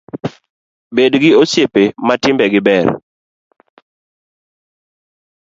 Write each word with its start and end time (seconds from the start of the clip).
Bed 0.95 1.13
gi 1.21 1.31
osiepe 1.41 1.83
ma 2.05 2.13
timbe 2.23 2.45
gi 2.53 2.61
ber 2.65 2.87